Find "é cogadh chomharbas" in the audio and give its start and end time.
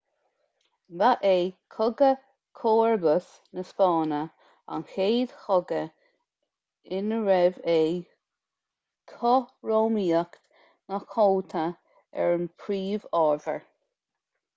1.33-3.27